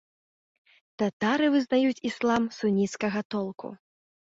[1.01, 3.75] Татары вызнаюць іслам суніцкага толку.